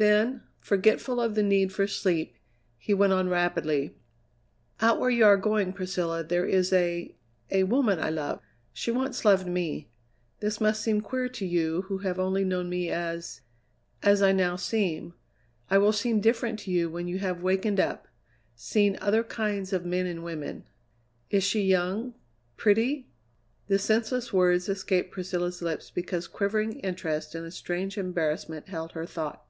Then, 0.00 0.44
forgetful 0.60 1.20
of 1.20 1.34
the 1.34 1.42
need 1.42 1.72
for 1.72 1.88
sleep, 1.88 2.36
he 2.76 2.94
went 2.94 3.12
on 3.12 3.28
rapidly: 3.28 3.96
"Out 4.80 5.00
where 5.00 5.10
you 5.10 5.24
are 5.24 5.36
going, 5.36 5.72
Priscilla, 5.72 6.22
there 6.22 6.46
is 6.46 6.72
a 6.72 7.16
a 7.50 7.64
woman 7.64 7.98
I 7.98 8.08
love; 8.10 8.40
she 8.72 8.92
once 8.92 9.24
loved 9.24 9.48
me. 9.48 9.88
This 10.38 10.60
must 10.60 10.82
seem 10.82 11.00
queer 11.00 11.28
to 11.30 11.44
you 11.44 11.82
who 11.88 11.98
have 11.98 12.20
only 12.20 12.44
known 12.44 12.68
me 12.70 12.88
as 12.90 13.40
as 14.00 14.22
I 14.22 14.30
now 14.30 14.54
seem. 14.54 15.14
I 15.68 15.78
will 15.78 15.90
seem 15.90 16.20
different 16.20 16.60
to 16.60 16.70
you 16.70 16.88
when 16.88 17.08
you 17.08 17.18
have 17.18 17.42
wakened 17.42 17.80
up 17.80 18.06
seen 18.54 18.96
other 19.00 19.24
kinds 19.24 19.72
of 19.72 19.84
men 19.84 20.06
and 20.06 20.22
women." 20.22 20.62
"Is 21.28 21.42
she 21.42 21.62
young 21.62 22.14
pretty?" 22.56 23.08
The 23.66 23.80
senseless 23.80 24.32
words 24.32 24.68
escaped 24.68 25.10
Priscilla's 25.10 25.60
lips 25.60 25.90
because 25.90 26.28
quivering 26.28 26.78
interest 26.84 27.34
and 27.34 27.44
a 27.44 27.50
strange 27.50 27.98
embarrassment 27.98 28.68
held 28.68 28.92
her 28.92 29.04
thought. 29.04 29.44